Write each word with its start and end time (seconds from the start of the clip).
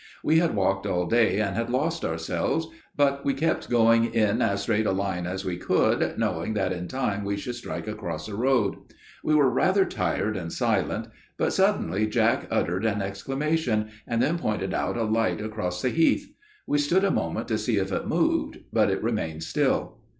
We 0.23 0.39
had 0.39 0.55
walked 0.55 0.87
all 0.87 1.05
day 1.05 1.39
and 1.39 1.55
had 1.55 1.69
lost 1.69 2.03
ourselves; 2.03 2.65
but 2.95 3.23
we 3.23 3.35
kept 3.35 3.69
going 3.69 4.11
in 4.15 4.41
as 4.41 4.63
straight 4.63 4.87
a 4.87 4.91
line 4.91 5.27
as 5.27 5.45
we 5.45 5.57
could, 5.57 6.17
knowing 6.17 6.55
that 6.55 6.71
in 6.73 6.87
time 6.87 7.23
we 7.23 7.37
should 7.37 7.53
strike 7.53 7.87
across 7.87 8.27
a 8.27 8.35
road. 8.35 8.77
We 9.23 9.35
were 9.35 9.47
rather 9.51 9.85
tired 9.85 10.35
and 10.37 10.51
silent; 10.51 11.07
but 11.37 11.53
suddenly 11.53 12.07
Jack 12.07 12.47
uttered 12.49 12.83
an 12.83 12.99
exclamation, 13.03 13.89
and 14.07 14.23
then 14.23 14.39
pointed 14.39 14.73
out 14.73 14.97
a 14.97 15.03
light 15.03 15.39
across 15.39 15.83
the 15.83 15.89
heath. 15.91 16.33
We 16.65 16.79
stood 16.79 17.03
a 17.03 17.11
moment 17.11 17.47
to 17.49 17.59
see 17.59 17.77
if 17.77 17.91
it 17.91 18.07
moved, 18.07 18.57
but 18.73 18.89
it 18.89 19.03
remained 19.03 19.43
still. 19.43 19.99